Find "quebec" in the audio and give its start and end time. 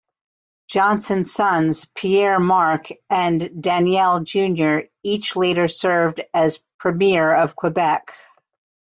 7.55-8.11